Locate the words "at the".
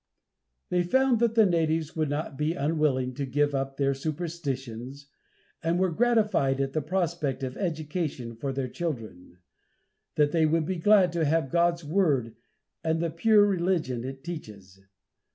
6.59-6.81